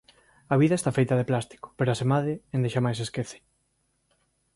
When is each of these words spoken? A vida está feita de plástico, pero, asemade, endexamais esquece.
A 0.53 0.55
vida 0.61 0.75
está 0.77 0.91
feita 0.97 1.15
de 1.19 1.27
plástico, 1.31 1.67
pero, 1.77 1.89
asemade, 1.91 2.33
endexamais 2.55 2.99
esquece. 3.05 3.37